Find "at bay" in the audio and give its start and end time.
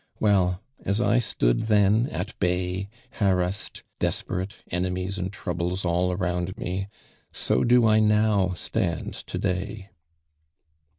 2.07-2.89